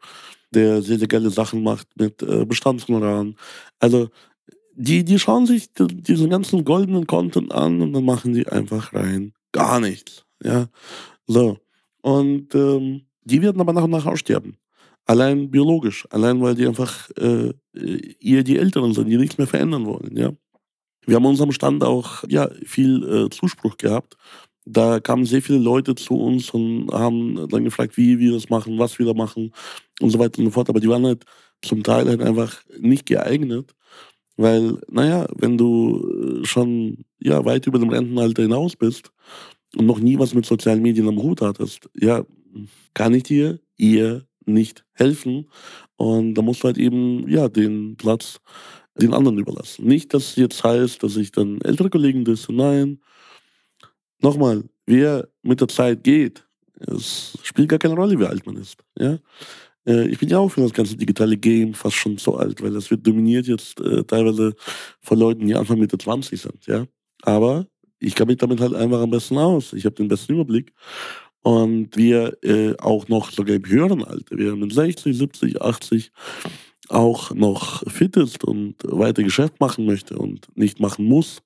der 0.52 0.82
sehr, 0.82 1.00
sehr 1.00 1.08
geile 1.08 1.30
Sachen 1.30 1.64
macht 1.64 1.88
mit 1.96 2.22
äh, 2.24 2.46
Bestandshonoraren. 2.46 3.38
Also 3.80 4.10
die, 4.76 5.04
die 5.06 5.20
schauen 5.20 5.46
sich 5.46 5.70
diesen 5.74 6.30
ganzen 6.30 6.66
goldenen 6.66 7.08
Content 7.08 7.52
an 7.54 7.82
und 7.82 7.94
dann 7.94 8.06
machen 8.06 8.34
die 8.34 8.48
einfach 8.48 8.94
rein 8.94 9.34
gar 9.52 9.80
nichts. 9.80 10.26
Ja, 10.44 10.68
so. 11.28 11.58
Und 12.02 12.54
ähm, 12.56 13.02
die 13.24 13.42
werden 13.42 13.62
aber 13.62 13.74
nach 13.74 13.84
und 13.84 13.92
nach 13.92 14.06
aussterben. 14.06 14.58
Allein 15.06 15.50
biologisch, 15.50 16.08
allein 16.12 16.42
weil 16.42 16.56
die 16.56 16.68
einfach 16.68 17.10
äh, 17.18 17.54
eher 18.20 18.44
die 18.44 18.58
Älteren 18.58 18.94
sind, 18.94 19.10
die 19.10 19.18
nichts 19.18 19.38
mehr 19.38 19.48
verändern 19.48 19.86
wollen. 19.86 20.16
Ja? 20.16 20.32
Wir 21.06 21.16
haben 21.16 21.26
unserem 21.26 21.52
Stand 21.52 21.84
auch 21.84 22.24
ja, 22.28 22.50
viel 22.64 23.04
äh, 23.04 23.30
Zuspruch 23.30 23.78
gehabt. 23.78 24.16
Da 24.66 25.00
kamen 25.00 25.26
sehr 25.26 25.42
viele 25.42 25.58
Leute 25.58 25.96
zu 25.96 26.16
uns 26.16 26.52
und 26.52 26.92
haben 26.92 27.48
dann 27.50 27.64
gefragt, 27.64 27.98
wie 27.98 28.20
wir 28.20 28.34
das 28.34 28.50
machen, 28.50 28.78
was 28.78 29.00
wir 29.00 29.08
da 29.08 29.14
machen 29.14 29.52
und 30.00 30.12
so 30.12 30.20
weiter 30.20 30.40
und 30.40 30.46
so 30.46 30.52
fort. 30.52 30.70
Aber 30.70 30.80
die 30.80 30.90
waren 30.90 31.06
halt 31.06 31.26
zum 31.64 31.84
Teil 31.84 32.08
halt 32.08 32.22
einfach 32.22 32.62
nicht 32.80 33.08
geeignet, 33.08 33.74
weil, 34.38 34.80
naja, 34.88 35.28
wenn 35.36 35.58
du 35.58 36.42
äh, 36.42 36.46
schon 36.46 37.06
ja, 37.20 37.44
weit 37.44 37.66
über 37.66 37.80
dem 37.80 37.90
Rentenalter 37.90 38.44
hinaus 38.44 38.76
bist 38.76 39.12
und 39.78 39.86
noch 39.86 40.00
nie 40.00 40.20
was 40.20 40.34
mit 40.34 40.46
sozialen 40.46 40.82
Medien 40.82 41.08
am 41.08 41.22
Hut 41.22 41.42
hattest, 41.42 41.90
ja, 41.96 42.26
kann 42.94 43.14
ich 43.14 43.24
dir 43.24 43.60
eher 43.78 44.26
nicht 44.46 44.86
helfen. 44.94 45.50
Und 45.96 46.34
da 46.34 46.42
musst 46.42 46.64
du 46.64 46.66
halt 46.66 46.78
eben, 46.78 47.28
ja, 47.30 47.48
den 47.48 47.96
Platz 47.96 48.40
den 48.96 49.14
anderen 49.14 49.40
überlassen. 49.40 49.86
Nicht, 49.86 50.14
dass 50.14 50.32
es 50.32 50.36
jetzt 50.36 50.64
heißt, 50.64 51.02
dass 51.02 51.16
ich 51.16 51.32
dann 51.32 51.62
ältere 51.62 51.90
Kollegen 51.90 52.26
disse. 52.26 52.54
Nein. 52.54 53.00
Nochmal, 54.20 54.64
wer 54.86 55.30
mit 55.42 55.62
der 55.62 55.68
Zeit 55.68 56.04
geht, 56.04 56.46
es 56.80 57.38
spielt 57.44 57.70
gar 57.70 57.80
keine 57.80 57.96
Rolle, 57.96 58.20
wie 58.20 58.26
alt 58.26 58.46
man 58.46 58.58
ist. 58.58 58.78
Ja? 58.98 59.18
Äh, 59.86 60.08
ich 60.10 60.20
bin 60.20 60.30
ja 60.30 60.40
auch 60.40 60.50
für 60.50 60.62
das 60.62 60.74
ganze 60.74 60.96
digitale 60.98 61.38
Game 61.38 61.74
fast 61.74 61.96
schon 61.96 62.18
so 62.18 62.36
alt, 62.36 62.62
weil 62.62 62.72
das 62.72 62.92
wird 62.92 63.06
dominiert 63.06 63.48
jetzt 63.48 63.80
äh, 63.80 64.04
teilweise 64.04 64.54
von 65.00 65.18
Leuten, 65.18 65.48
die 65.48 65.56
Anfang 65.56 65.80
Mitte 65.80 65.98
20 65.98 66.40
sind. 66.40 66.66
Ja? 66.68 66.86
Aber 67.24 67.68
ich 68.02 68.16
kann 68.16 68.28
mich 68.28 68.38
damit 68.38 68.60
halt 68.60 68.74
einfach 68.74 69.02
am 69.02 69.12
besten 69.12 69.38
aus. 69.38 69.74
Ich 69.74 69.86
habe 69.86 69.96
den 69.96 70.08
besten 70.08 70.34
Überblick. 70.34 70.74
Und 71.44 71.96
wir 71.96 72.38
äh, 72.44 72.76
auch 72.78 73.08
noch 73.08 73.32
sogar 73.32 73.56
im 73.56 73.66
höheren 73.66 74.04
Alter, 74.04 74.38
wir 74.38 74.56
mit 74.56 74.74
60, 74.74 75.18
70, 75.18 75.62
80 75.62 76.12
auch 76.90 77.34
noch 77.34 77.84
fit 77.90 78.16
ist 78.18 78.44
und 78.44 78.76
weiter 78.84 79.24
Geschäft 79.24 79.60
machen 79.60 79.86
möchte 79.86 80.18
und 80.18 80.48
nicht 80.56 80.80
machen 80.80 81.06
muss, 81.06 81.42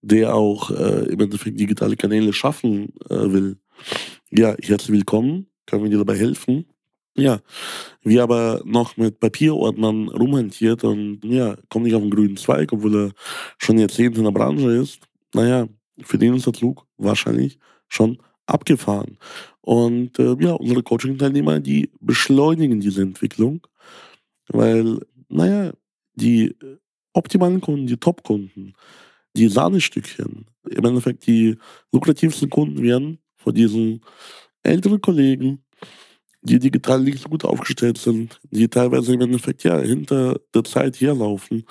der 0.00 0.34
auch 0.34 0.70
äh, 0.70 1.06
im 1.10 1.20
Endeffekt 1.20 1.58
digitale 1.58 1.96
Kanäle 1.96 2.32
schaffen 2.32 2.94
äh, 3.10 3.30
will. 3.32 3.58
Ja, 4.30 4.54
herzlich 4.62 4.96
willkommen, 4.96 5.48
können 5.66 5.82
wir 5.82 5.90
dir 5.90 5.98
dabei 5.98 6.16
helfen. 6.16 6.66
Ja, 7.18 7.40
wie 8.02 8.20
aber 8.20 8.62
noch 8.64 8.96
mit 8.98 9.20
Papierordnern 9.20 10.08
rumhantiert 10.08 10.84
und 10.84 11.20
ja, 11.24 11.56
kommt 11.70 11.86
nicht 11.86 11.94
auf 11.94 12.02
den 12.02 12.10
grünen 12.10 12.36
Zweig, 12.36 12.72
obwohl 12.72 12.94
er 13.06 13.12
schon 13.58 13.78
Jahrzehnte 13.78 14.18
in 14.18 14.24
der 14.24 14.32
Branche 14.32 14.70
ist. 14.76 15.00
Naja, 15.34 15.66
für 16.02 16.18
den 16.18 16.34
ist 16.34 16.46
der 16.46 16.52
Zug 16.52 16.86
wahrscheinlich 16.96 17.58
schon 17.88 18.18
abgefahren. 18.46 19.18
Und 19.60 20.18
äh, 20.18 20.36
ja, 20.40 20.52
unsere 20.52 20.82
Coaching-Teilnehmer, 20.82 21.60
die 21.60 21.90
beschleunigen 22.00 22.80
diese 22.80 23.02
Entwicklung, 23.02 23.66
weil, 24.48 25.00
naja, 25.28 25.72
die 26.14 26.46
äh, 26.46 26.78
optimalen 27.12 27.60
Kunden, 27.60 27.86
die 27.86 27.96
Top-Kunden, 27.96 28.74
die 29.36 29.48
Sahnestückchen, 29.48 30.46
im 30.68 30.84
Endeffekt 30.84 31.26
die 31.26 31.56
lukrativsten 31.92 32.48
Kunden 32.48 32.82
werden 32.82 33.18
von 33.36 33.54
diesen 33.54 34.00
älteren 34.62 35.00
Kollegen, 35.00 35.64
die 36.42 36.58
digital 36.58 37.02
nicht 37.02 37.18
so 37.18 37.28
gut 37.28 37.44
aufgestellt 37.44 37.98
sind, 37.98 38.40
die 38.50 38.68
teilweise 38.68 39.14
im 39.14 39.20
Endeffekt 39.20 39.64
ja 39.64 39.78
hinter 39.78 40.40
der 40.54 40.64
Zeit 40.64 41.00
herlaufen, 41.00 41.64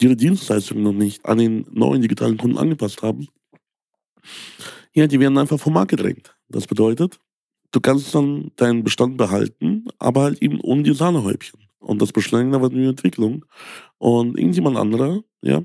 die 0.00 0.06
ihre 0.06 0.16
Dienstleistungen 0.16 0.82
noch 0.82 0.92
nicht 0.92 1.24
an 1.24 1.38
den 1.38 1.66
neuen 1.70 2.02
digitalen 2.02 2.36
Kunden 2.36 2.58
angepasst 2.58 3.02
haben 3.02 3.28
ja, 4.92 5.06
die 5.06 5.20
werden 5.20 5.38
einfach 5.38 5.58
vom 5.58 5.74
Markt 5.74 5.90
gedrängt. 5.90 6.36
Das 6.48 6.66
bedeutet, 6.66 7.18
du 7.72 7.80
kannst 7.80 8.14
dann 8.14 8.52
deinen 8.56 8.84
Bestand 8.84 9.16
behalten, 9.16 9.86
aber 9.98 10.22
halt 10.22 10.42
eben 10.42 10.60
ohne 10.60 10.82
die 10.82 10.94
Sahnehäubchen. 10.94 11.60
Und 11.78 12.02
das 12.02 12.12
beschleunigt 12.12 12.54
aber 12.54 12.68
die 12.68 12.84
Entwicklung. 12.84 13.44
Und 13.98 14.38
irgendjemand 14.38 14.76
anderer, 14.76 15.22
ja, 15.42 15.62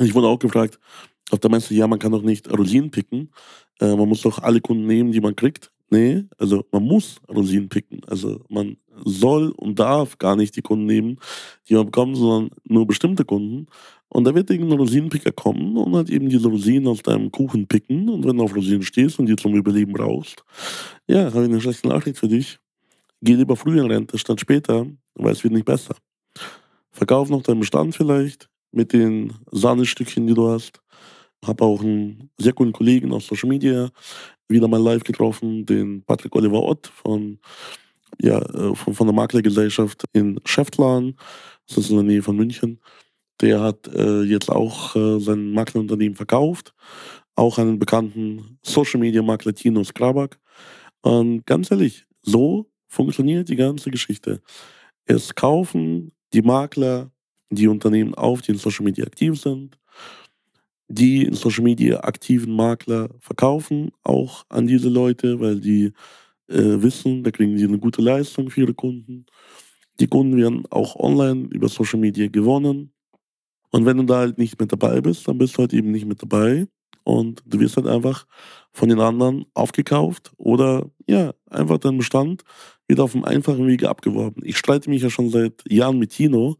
ich 0.00 0.14
wurde 0.14 0.28
auch 0.28 0.38
gefragt, 0.38 0.78
auf 1.30 1.40
der 1.40 1.50
Messe, 1.50 1.74
ja, 1.74 1.86
man 1.86 1.98
kann 1.98 2.12
doch 2.12 2.22
nicht 2.22 2.50
Rosinen 2.50 2.90
picken. 2.90 3.30
Äh, 3.80 3.96
man 3.96 4.08
muss 4.08 4.22
doch 4.22 4.38
alle 4.38 4.60
Kunden 4.60 4.86
nehmen, 4.86 5.12
die 5.12 5.20
man 5.20 5.36
kriegt. 5.36 5.70
Nee, 5.90 6.24
also 6.36 6.66
man 6.70 6.82
muss 6.82 7.20
Rosinen 7.28 7.68
picken. 7.68 8.02
Also 8.06 8.44
man 8.48 8.76
soll 9.04 9.50
und 9.52 9.78
darf 9.78 10.18
gar 10.18 10.36
nicht 10.36 10.54
die 10.56 10.62
Kunden 10.62 10.86
nehmen, 10.86 11.18
die 11.68 11.74
man 11.74 11.86
bekommt, 11.86 12.16
sondern 12.16 12.50
nur 12.64 12.86
bestimmte 12.86 13.24
Kunden. 13.24 13.66
Und 14.10 14.24
da 14.24 14.34
wird 14.34 14.50
irgendein 14.50 14.78
Rosinenpicker 14.78 15.32
kommen 15.32 15.76
und 15.76 15.94
halt 15.94 16.08
eben 16.08 16.28
diese 16.28 16.48
Rosinen 16.48 16.88
aus 16.88 17.02
deinem 17.02 17.30
Kuchen 17.30 17.66
picken. 17.66 18.08
Und 18.08 18.24
wenn 18.24 18.38
du 18.38 18.44
auf 18.44 18.56
Rosinen 18.56 18.82
stehst 18.82 19.18
und 19.18 19.26
die 19.26 19.36
zum 19.36 19.54
Überleben 19.54 19.92
brauchst, 19.92 20.44
ja, 21.06 21.24
habe 21.26 21.42
ich 21.42 21.50
eine 21.50 21.60
schlechte 21.60 21.88
Nachricht 21.88 22.18
für 22.18 22.28
dich. 22.28 22.58
Geh 23.20 23.34
lieber 23.34 23.56
früher 23.56 23.82
in 23.82 23.90
Rente 23.90 24.16
statt 24.16 24.40
später, 24.40 24.86
weil 25.14 25.32
es 25.32 25.44
wird 25.44 25.52
nicht 25.52 25.66
besser. 25.66 25.96
Verkauf 26.90 27.28
noch 27.28 27.42
deinen 27.42 27.60
Bestand 27.60 27.94
vielleicht 27.94 28.48
mit 28.72 28.92
den 28.92 29.34
Sahnestückchen, 29.50 30.26
die 30.26 30.34
du 30.34 30.48
hast. 30.48 30.80
Habe 31.44 31.64
auch 31.64 31.82
einen 31.82 32.30
sehr 32.38 32.52
coolen 32.52 32.72
Kollegen 32.72 33.12
aus 33.12 33.26
Social 33.26 33.48
Media 33.48 33.90
wieder 34.48 34.68
mal 34.68 34.82
live 34.82 35.04
getroffen, 35.04 35.66
den 35.66 36.02
Patrick 36.04 36.34
Oliver 36.34 36.62
Ott 36.62 36.86
von, 36.86 37.38
ja, 38.20 38.38
äh, 38.38 38.74
von, 38.74 38.94
von 38.94 39.06
der 39.06 39.14
Maklergesellschaft 39.14 40.04
in 40.12 40.40
Schäftlarn. 40.44 41.14
Das 41.68 41.78
ist 41.78 41.90
in 41.90 41.96
der 41.96 42.04
Nähe 42.04 42.22
von 42.22 42.36
München. 42.36 42.80
Der 43.40 43.60
hat 43.60 43.88
äh, 43.88 44.22
jetzt 44.22 44.50
auch 44.50 44.96
äh, 44.96 45.20
sein 45.20 45.52
Maklerunternehmen 45.52 46.16
verkauft, 46.16 46.74
auch 47.36 47.58
einen 47.58 47.78
bekannten 47.78 48.58
Social 48.62 49.00
Media 49.00 49.22
Makler 49.22 49.54
Tino 49.54 49.84
Skrabak. 49.84 50.40
Und 51.02 51.46
ganz 51.46 51.70
ehrlich, 51.70 52.04
so 52.22 52.70
funktioniert 52.88 53.48
die 53.48 53.56
ganze 53.56 53.90
Geschichte. 53.90 54.42
Es 55.04 55.34
kaufen 55.34 56.12
die 56.32 56.42
Makler 56.42 57.10
die 57.50 57.68
Unternehmen 57.68 58.14
auf, 58.14 58.42
die 58.42 58.52
in 58.52 58.58
Social 58.58 58.84
Media 58.84 59.06
aktiv 59.06 59.40
sind. 59.40 59.78
Die 60.88 61.24
in 61.24 61.34
Social 61.34 61.64
Media 61.64 62.00
aktiven 62.00 62.54
Makler 62.54 63.10
verkaufen 63.20 63.90
auch 64.02 64.44
an 64.48 64.66
diese 64.66 64.88
Leute, 64.88 65.38
weil 65.38 65.60
die 65.60 65.92
äh, 66.48 66.82
wissen, 66.82 67.22
da 67.22 67.30
kriegen 67.30 67.56
sie 67.58 67.64
eine 67.64 67.78
gute 67.78 68.02
Leistung 68.02 68.50
für 68.50 68.62
ihre 68.62 68.74
Kunden. 68.74 69.26
Die 70.00 70.06
Kunden 70.06 70.36
werden 70.36 70.64
auch 70.70 70.96
online 70.96 71.48
über 71.50 71.68
Social 71.68 72.00
Media 72.00 72.28
gewonnen. 72.28 72.92
Und 73.70 73.86
wenn 73.86 73.98
du 73.98 74.04
da 74.04 74.18
halt 74.18 74.38
nicht 74.38 74.58
mit 74.60 74.72
dabei 74.72 75.00
bist, 75.00 75.28
dann 75.28 75.38
bist 75.38 75.56
du 75.56 75.60
halt 75.60 75.72
eben 75.72 75.90
nicht 75.90 76.06
mit 76.06 76.22
dabei. 76.22 76.66
Und 77.04 77.42
du 77.46 77.58
wirst 77.60 77.76
halt 77.76 77.86
einfach 77.86 78.26
von 78.72 78.88
den 78.88 79.00
anderen 79.00 79.46
aufgekauft 79.54 80.32
oder 80.36 80.90
ja, 81.06 81.32
einfach 81.48 81.78
dein 81.78 81.96
Bestand 81.96 82.42
wieder 82.86 83.04
auf 83.04 83.14
einem 83.14 83.24
einfachen 83.24 83.66
Wege 83.66 83.88
abgeworben. 83.88 84.42
Ich 84.44 84.58
streite 84.58 84.90
mich 84.90 85.02
ja 85.02 85.10
schon 85.10 85.30
seit 85.30 85.62
Jahren 85.70 85.98
mit 85.98 86.10
Tino, 86.10 86.56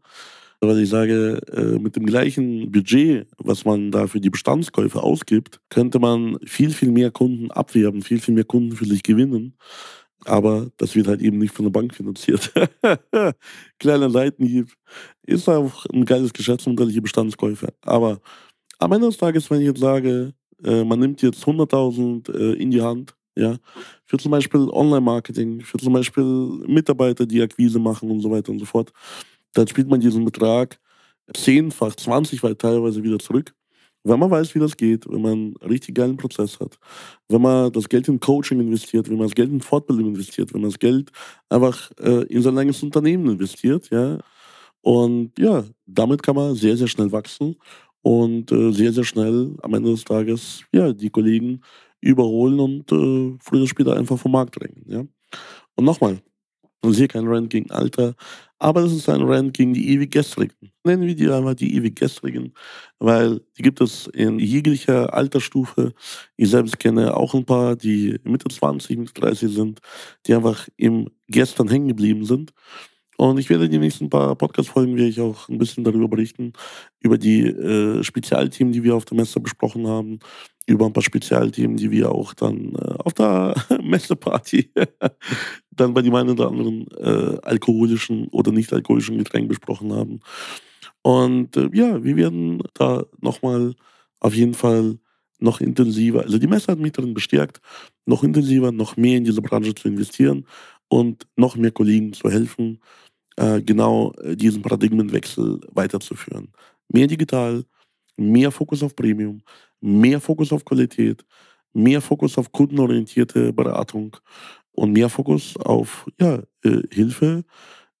weil 0.61 0.79
ich 0.79 0.89
sage, 0.89 1.41
äh, 1.53 1.79
mit 1.79 1.95
dem 1.95 2.05
gleichen 2.05 2.71
Budget, 2.71 3.27
was 3.37 3.63
man 3.63 3.91
da 3.91 4.07
für 4.07 4.19
die 4.19 4.29
Bestandskäufe 4.29 5.01
ausgibt, 5.01 5.59
könnte 5.69 5.99
man 5.99 6.37
viel, 6.45 6.71
viel 6.71 6.91
mehr 6.91 7.11
Kunden 7.11 7.51
abwerben, 7.51 8.01
viel, 8.01 8.19
viel 8.19 8.33
mehr 8.33 8.43
Kunden 8.43 8.75
für 8.75 8.85
sich 8.85 9.03
gewinnen. 9.03 9.55
Aber 10.25 10.69
das 10.77 10.95
wird 10.95 11.07
halt 11.07 11.21
eben 11.21 11.37
nicht 11.37 11.53
von 11.53 11.65
der 11.65 11.71
Bank 11.71 11.93
finanziert. 11.93 12.53
Kleiner 13.79 14.09
Seitenhieb. 14.09 14.73
Ist 15.25 15.47
auch 15.47 15.85
ein 15.93 16.05
geiles 16.05 16.33
Geschäftsmodell, 16.33 16.89
hier 16.89 17.01
Bestandskäufe. 17.01 17.73
Aber 17.81 18.19
am 18.79 18.91
Ende 18.91 19.07
des 19.07 19.17
Tages, 19.17 19.49
wenn 19.49 19.61
ich 19.61 19.67
jetzt 19.67 19.79
sage, 19.79 20.33
äh, 20.63 20.83
man 20.83 20.99
nimmt 20.99 21.21
jetzt 21.21 21.43
100.000 21.45 22.33
äh, 22.33 22.53
in 22.61 22.71
die 22.71 22.81
Hand, 22.81 23.15
ja, 23.35 23.57
für 24.05 24.17
zum 24.17 24.31
Beispiel 24.31 24.61
Online-Marketing, 24.69 25.61
für 25.61 25.77
zum 25.77 25.93
Beispiel 25.93 26.23
Mitarbeiter, 26.23 27.25
die 27.25 27.41
Akquise 27.41 27.79
machen 27.79 28.11
und 28.11 28.21
so 28.21 28.31
weiter 28.31 28.51
und 28.51 28.59
so 28.59 28.65
fort, 28.65 28.91
dann 29.53 29.67
spielt 29.67 29.87
man 29.87 29.99
diesen 30.01 30.25
Betrag 30.25 30.79
zehnfach, 31.33 31.95
zwanzigfach 31.95 32.55
teilweise 32.57 33.03
wieder 33.03 33.19
zurück. 33.19 33.53
Wenn 34.03 34.19
man 34.19 34.31
weiß, 34.31 34.55
wie 34.55 34.59
das 34.59 34.77
geht, 34.77 35.09
wenn 35.09 35.21
man 35.21 35.31
einen 35.33 35.55
richtig 35.57 35.95
geilen 35.95 36.17
Prozess 36.17 36.59
hat, 36.59 36.77
wenn 37.27 37.41
man 37.41 37.71
das 37.71 37.89
Geld 37.89 38.07
in 38.07 38.19
Coaching 38.19 38.59
investiert, 38.59 39.09
wenn 39.09 39.17
man 39.17 39.27
das 39.27 39.35
Geld 39.35 39.51
in 39.51 39.61
Fortbildung 39.61 40.07
investiert, 40.07 40.53
wenn 40.53 40.61
man 40.61 40.69
das 40.69 40.79
Geld 40.79 41.11
einfach 41.49 41.91
äh, 41.99 42.23
in 42.23 42.41
sein 42.41 42.57
eigenes 42.57 42.81
Unternehmen 42.81 43.29
investiert, 43.29 43.89
ja. 43.91 44.17
Und 44.81 45.37
ja, 45.37 45.65
damit 45.85 46.23
kann 46.23 46.35
man 46.35 46.55
sehr, 46.55 46.77
sehr 46.77 46.87
schnell 46.87 47.11
wachsen 47.11 47.57
und 48.01 48.51
äh, 48.51 48.71
sehr, 48.71 48.93
sehr 48.93 49.03
schnell 49.03 49.55
am 49.61 49.73
Ende 49.73 49.91
des 49.91 50.05
Tages 50.05 50.63
ja, 50.71 50.93
die 50.93 51.09
Kollegen 51.09 51.61
überholen 52.01 52.59
und 52.59 52.91
äh, 52.91 53.37
früher 53.41 53.59
oder 53.59 53.67
später 53.67 53.97
einfach 53.97 54.17
vom 54.17 54.31
Markt 54.31 54.59
drängen. 54.59 54.85
Ja? 54.87 55.03
Und 55.75 55.85
nochmal, 55.85 56.21
ist 56.85 56.97
hier 56.97 57.07
kein 57.07 57.27
Rant 57.27 57.49
gegen 57.49 57.71
Alter, 57.71 58.15
aber 58.59 58.81
das 58.81 58.91
ist 58.91 59.09
ein 59.09 59.21
Rant 59.21 59.53
gegen 59.53 59.73
die 59.73 59.89
ewig 59.89 60.11
Gestrigen. 60.11 60.71
Nennen 60.83 61.03
wir 61.03 61.15
die 61.15 61.29
einfach 61.29 61.55
die 61.55 61.75
ewig 61.75 61.95
Gestrigen, 61.95 62.53
weil 62.99 63.41
die 63.57 63.63
gibt 63.63 63.81
es 63.81 64.07
in 64.07 64.39
jeglicher 64.39 65.13
Altersstufe. 65.13 65.93
Ich 66.35 66.49
selbst 66.49 66.79
kenne 66.79 67.15
auch 67.15 67.33
ein 67.33 67.45
paar, 67.45 67.75
die 67.75 68.19
Mitte 68.23 68.49
20, 68.49 68.97
Mitte 68.97 69.13
30 69.13 69.53
sind, 69.53 69.79
die 70.27 70.33
einfach 70.33 70.67
im 70.77 71.09
Gestern 71.27 71.69
hängen 71.69 71.87
geblieben 71.87 72.25
sind 72.25 72.53
und 73.19 73.37
ich 73.37 73.49
werde 73.49 73.65
in 73.65 73.71
den 73.71 73.81
nächsten 73.81 74.09
paar 74.09 74.33
Podcast-Folgen 74.33 75.21
auch 75.21 75.49
ein 75.49 75.57
bisschen 75.57 75.83
darüber 75.83 76.07
berichten, 76.07 76.53
über 77.01 77.17
die 77.17 77.47
äh, 77.47 78.01
Spezialthemen, 78.01 78.71
die 78.71 78.81
wir 78.81 78.95
auf 78.95 79.03
der 79.03 79.17
Messe 79.17 79.41
besprochen 79.41 79.87
haben, 79.87 80.19
über 80.67 80.85
ein 80.85 80.93
paar 80.93 81.03
Spezialthemen, 81.03 81.75
die 81.75 81.91
wir 81.91 82.13
auch 82.13 82.33
dann 82.33 82.75
äh, 82.75 82.93
auf 82.99 83.13
der 83.13 83.55
Messeparty 83.83 84.71
dann 85.71 85.93
bei 85.93 86.01
dem 86.01 86.15
einen 86.15 86.29
oder 86.29 86.47
anderen 86.47 86.87
äh, 86.91 87.37
alkoholischen 87.43 88.29
oder 88.29 88.53
nicht 88.53 88.71
alkoholischen 88.71 89.17
Getränk 89.17 89.49
besprochen 89.49 89.91
haben. 89.91 90.21
Und 91.01 91.57
äh, 91.57 91.69
ja, 91.73 92.01
wir 92.01 92.15
werden 92.15 92.63
da 92.73 93.03
nochmal 93.19 93.75
auf 94.21 94.33
jeden 94.33 94.53
Fall 94.53 94.97
noch 95.39 95.59
intensiver, 95.59 96.21
also 96.21 96.37
die 96.37 96.47
Messe 96.47 96.71
hat 96.71 96.79
mich 96.79 96.93
darin 96.93 97.13
bestärkt, 97.13 97.59
noch 98.05 98.23
intensiver, 98.23 98.71
noch 98.71 98.95
mehr 98.95 99.17
in 99.17 99.25
diese 99.25 99.41
Branche 99.41 99.75
zu 99.75 99.89
investieren 99.89 100.45
und 100.87 101.27
noch 101.35 101.57
mehr 101.57 101.71
Kollegen 101.71 102.13
zu 102.13 102.29
helfen, 102.29 102.79
äh, 103.39 103.61
genau 103.61 104.11
äh, 104.21 104.35
diesen 104.35 104.61
Paradigmenwechsel 104.61 105.61
weiterzuführen. 105.73 106.49
Mehr 106.89 107.07
digital, 107.07 107.63
mehr 108.17 108.51
Fokus 108.51 108.83
auf 108.83 108.95
Premium, 108.95 109.41
mehr 109.79 110.19
Fokus 110.19 110.51
auf 110.51 110.65
Qualität, 110.65 111.25
mehr 111.73 112.01
Fokus 112.01 112.37
auf 112.37 112.51
kundenorientierte 112.51 113.53
Beratung 113.53 114.17
und 114.73 114.91
mehr 114.91 115.09
Fokus 115.09 115.55
auf 115.57 116.05
ja, 116.19 116.43
äh, 116.63 116.81
Hilfe 116.91 117.43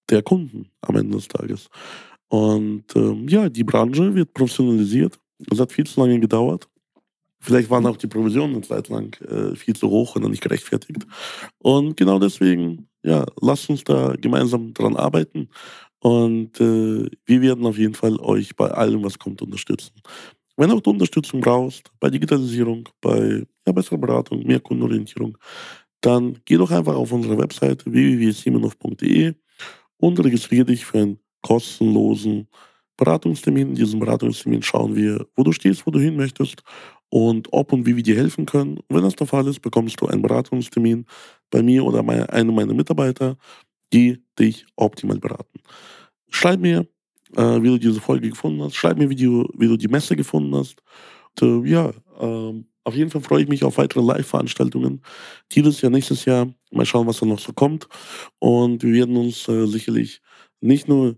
der 0.09 0.23
Kunden 0.23 0.69
am 0.81 0.97
Ende 0.97 1.15
des 1.15 1.27
Tages. 1.27 1.69
Und 2.27 2.85
ähm, 2.95 3.27
ja, 3.27 3.49
die 3.49 3.63
Branche 3.63 4.13
wird 4.13 4.33
professionalisiert. 4.33 5.19
Das 5.39 5.59
hat 5.59 5.71
viel 5.71 5.85
zu 5.85 6.01
lange 6.01 6.19
gedauert. 6.19 6.67
Vielleicht 7.39 7.69
waren 7.69 7.85
auch 7.85 7.97
die 7.97 8.07
Provisionen 8.07 8.55
eine 8.55 8.61
Zeit 8.63 8.89
lang 8.89 9.15
äh, 9.21 9.55
viel 9.55 9.75
zu 9.75 9.89
hoch 9.89 10.15
und 10.15 10.29
nicht 10.29 10.43
gerechtfertigt. 10.43 11.05
Und 11.57 11.95
genau 11.95 12.19
deswegen 12.19 12.89
ja, 13.03 13.25
lasst 13.41 13.69
uns 13.69 13.83
da 13.83 14.13
gemeinsam 14.19 14.73
dran 14.73 14.95
arbeiten. 14.95 15.49
Und 15.99 16.59
äh, 16.59 17.09
wir 17.25 17.41
werden 17.41 17.65
auf 17.65 17.77
jeden 17.77 17.93
Fall 17.93 18.17
euch 18.19 18.55
bei 18.55 18.69
allem, 18.71 19.03
was 19.03 19.19
kommt, 19.19 19.41
unterstützen. 19.41 19.93
Wenn 20.57 20.71
auch 20.71 20.81
du 20.81 20.91
Unterstützung 20.91 21.39
brauchst, 21.41 21.91
bei 21.99 22.09
Digitalisierung, 22.09 22.89
bei 23.01 23.45
ja, 23.65 23.71
besserer 23.71 23.97
Beratung, 23.97 24.45
mehr 24.45 24.59
Kundenorientierung, 24.59 25.37
dann 26.01 26.39
geh 26.45 26.57
doch 26.57 26.71
einfach 26.71 26.95
auf 26.95 27.11
unsere 27.11 27.37
Webseite 27.37 27.91
www.simonov.de 27.91 29.33
und 29.97 30.23
registriere 30.23 30.65
dich 30.65 30.85
für 30.85 30.99
einen 30.99 31.19
kostenlosen 31.41 32.47
Beratungstermin. 32.99 33.69
In 33.69 33.75
diesem 33.75 33.99
Beratungstermin 33.99 34.61
schauen 34.63 34.95
wir, 34.95 35.25
wo 35.35 35.43
du 35.43 35.51
stehst, 35.51 35.87
wo 35.87 35.91
du 35.91 35.99
hin 35.99 36.15
möchtest 36.17 36.63
und 37.09 37.47
ob 37.51 37.73
und 37.73 37.85
wie 37.85 37.95
wir 37.95 38.03
dir 38.03 38.17
helfen 38.17 38.45
können. 38.45 38.77
Und 38.77 38.95
wenn 38.95 39.03
das 39.03 39.15
der 39.15 39.27
Fall 39.27 39.47
ist, 39.47 39.61
bekommst 39.61 39.99
du 40.01 40.07
einen 40.07 40.21
Beratungstermin 40.21 41.05
bei 41.49 41.63
mir 41.63 41.83
oder 41.85 42.07
einem 42.31 42.55
meiner 42.55 42.73
Mitarbeiter, 42.73 43.37
die 43.93 44.23
dich 44.37 44.65
optimal 44.75 45.19
beraten. 45.19 45.59
Schreib 46.29 46.59
mir, 46.59 46.87
äh, 47.35 47.61
wie 47.61 47.69
du 47.69 47.77
diese 47.79 48.01
Folge 48.01 48.29
gefunden 48.29 48.61
hast. 48.63 48.75
Schreib 48.75 48.97
mir, 48.97 49.09
wie 49.09 49.15
du, 49.15 49.47
wie 49.57 49.67
du 49.67 49.77
die 49.77 49.87
Messe 49.87 50.15
gefunden 50.15 50.55
hast. 50.55 50.81
Und, 51.41 51.65
äh, 51.65 51.69
ja, 51.69 51.89
äh, 52.19 52.63
auf 52.83 52.95
jeden 52.95 53.11
Fall 53.11 53.21
freue 53.21 53.43
ich 53.43 53.49
mich 53.49 53.63
auf 53.63 53.77
weitere 53.77 54.01
Live-Veranstaltungen. 54.01 55.01
Dieses 55.51 55.81
Jahr, 55.81 55.91
nächstes 55.91 56.25
Jahr. 56.25 56.53
Mal 56.71 56.85
schauen, 56.85 57.07
was 57.07 57.19
da 57.19 57.25
noch 57.25 57.39
so 57.39 57.53
kommt. 57.53 57.87
Und 58.39 58.83
wir 58.83 58.93
werden 58.93 59.15
uns 59.17 59.47
äh, 59.47 59.67
sicherlich 59.67 60.21
nicht 60.61 60.87
nur 60.87 61.17